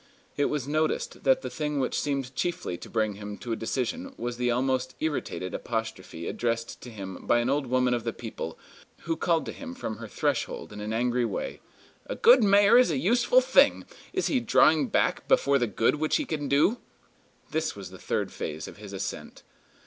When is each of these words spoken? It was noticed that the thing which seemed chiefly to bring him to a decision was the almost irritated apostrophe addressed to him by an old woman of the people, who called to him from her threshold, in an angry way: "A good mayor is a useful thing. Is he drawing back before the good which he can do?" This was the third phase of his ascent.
It 0.35 0.45
was 0.45 0.67
noticed 0.67 1.25
that 1.25 1.43
the 1.43 1.49
thing 1.51 1.79
which 1.79 1.99
seemed 2.01 2.33
chiefly 2.33 2.75
to 2.75 2.89
bring 2.89 3.13
him 3.17 3.37
to 3.37 3.51
a 3.51 3.55
decision 3.55 4.15
was 4.17 4.37
the 4.37 4.49
almost 4.49 4.95
irritated 4.99 5.53
apostrophe 5.53 6.27
addressed 6.27 6.81
to 6.81 6.89
him 6.89 7.27
by 7.27 7.37
an 7.37 7.51
old 7.51 7.67
woman 7.67 7.93
of 7.93 8.03
the 8.03 8.11
people, 8.11 8.57
who 9.01 9.15
called 9.15 9.45
to 9.45 9.51
him 9.51 9.75
from 9.75 9.97
her 9.97 10.07
threshold, 10.07 10.73
in 10.73 10.81
an 10.81 10.91
angry 10.91 11.23
way: 11.23 11.61
"A 12.07 12.15
good 12.15 12.43
mayor 12.43 12.79
is 12.79 12.89
a 12.89 12.97
useful 12.97 13.41
thing. 13.41 13.85
Is 14.11 14.25
he 14.25 14.39
drawing 14.39 14.87
back 14.87 15.27
before 15.27 15.59
the 15.59 15.67
good 15.67 15.97
which 15.97 16.15
he 16.15 16.25
can 16.25 16.47
do?" 16.49 16.79
This 17.51 17.75
was 17.75 17.91
the 17.91 17.99
third 17.99 18.31
phase 18.33 18.67
of 18.67 18.77
his 18.77 18.93
ascent. 18.93 19.43